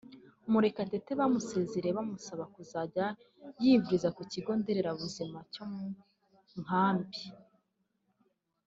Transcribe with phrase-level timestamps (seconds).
[0.51, 3.05] Murekatete baramusezereye bamusaba kuzajya
[3.63, 5.83] yivuriza ku kigo nderabuzima cyo mu
[6.63, 7.21] Nkambi